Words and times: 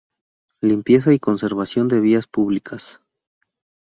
Limpieza 0.63 1.13
y 1.13 1.19
conservación 1.19 1.87
de 1.87 1.99
vías 1.99 2.25
públicas. 2.25 3.03